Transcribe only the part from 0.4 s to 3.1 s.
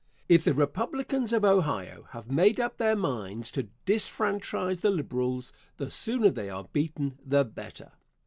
the Republicans of Ohio have made up their